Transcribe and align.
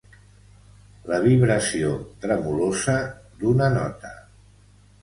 La 1.11 1.19
vibració 1.25 1.91
tremolosa 2.25 2.99
d'una 3.45 3.71
nota. 3.79 4.17